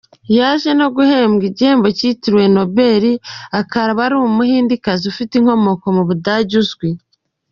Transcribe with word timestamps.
yaje 0.37 0.69
no 0.79 0.87
guherwa 0.95 1.43
igihembo 1.49 1.87
cyitiriwe 1.97 2.45
Nobel, 2.55 3.03
akaba 3.59 3.99
ari 4.05 4.15
umuhindekazi 4.19 5.03
ufite 5.11 5.31
inkomoko 5.35 5.85
mu 5.95 6.03
Budage, 6.09 6.55
uzwi. 6.63 6.89